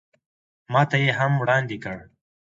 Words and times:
ماته 0.73 0.97
یې 1.03 1.11
هم 1.19 1.31
وړاندې 1.41 1.77
کړ. 1.83 1.97